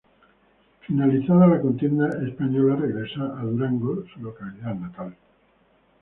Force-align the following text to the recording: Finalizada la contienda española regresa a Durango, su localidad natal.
Finalizada 0.87 1.45
la 1.51 1.61
contienda 1.61 2.09
española 2.27 2.75
regresa 2.75 3.27
a 3.39 3.43
Durango, 3.43 4.03
su 4.11 4.19
localidad 4.19 4.73
natal. 4.73 5.15